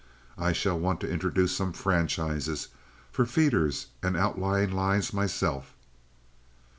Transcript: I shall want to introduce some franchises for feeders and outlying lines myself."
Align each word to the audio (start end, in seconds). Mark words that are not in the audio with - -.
I 0.39 0.51
shall 0.51 0.79
want 0.79 0.99
to 1.01 1.07
introduce 1.07 1.55
some 1.55 1.73
franchises 1.73 2.69
for 3.11 3.23
feeders 3.27 3.85
and 4.01 4.17
outlying 4.17 4.71
lines 4.71 5.13
myself." 5.13 5.75